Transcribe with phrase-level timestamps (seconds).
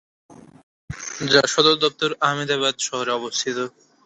[1.31, 3.57] যার সদরদপ্তর আহমেদাবাদ শহরে অবস্থিত।